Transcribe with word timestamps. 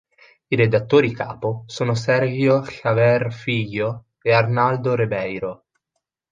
I 0.47 0.55
redattori 0.55 1.11
capo 1.13 1.61
sono 1.67 1.93
Sérgio 1.93 2.61
Xavier 2.61 3.31
Filho 3.31 4.05
e 4.23 4.33
Arnaldo 4.33 4.95
Ribeiro. 4.95 5.65